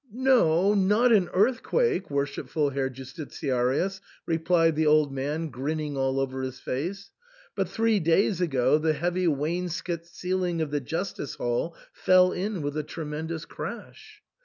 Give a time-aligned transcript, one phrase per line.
[0.11, 6.59] "No, not an earthquake, worshipful Herr Justitiarius," replied the old man, grinning all over his
[6.59, 7.11] face,"
[7.55, 12.75] but three days ago the heavy wainscot ceiling of the justice hall fell in with
[12.77, 14.23] a tremendous crash."